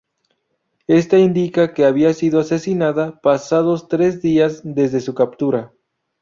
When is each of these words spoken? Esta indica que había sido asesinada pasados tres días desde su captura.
Esta 0.87 1.19
indica 1.19 1.75
que 1.75 1.85
había 1.85 2.15
sido 2.15 2.39
asesinada 2.39 3.21
pasados 3.21 3.87
tres 3.87 4.19
días 4.19 4.61
desde 4.63 4.99
su 4.99 5.13
captura. 5.13 5.73